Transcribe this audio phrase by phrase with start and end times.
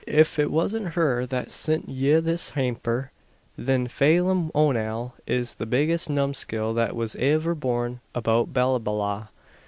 [0.07, 3.11] If it wasn't her that sint ye this hamper,
[3.55, 9.27] thin Phaylim Onale is the biggest numskull that was iver born about Ballyballagh.